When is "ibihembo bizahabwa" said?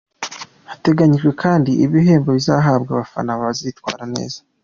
1.85-2.89